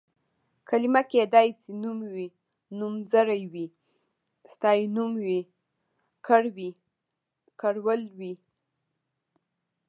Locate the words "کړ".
6.25-6.41